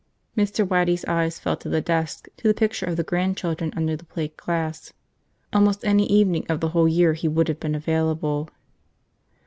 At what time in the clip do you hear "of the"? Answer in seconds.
2.87-3.03, 6.49-6.69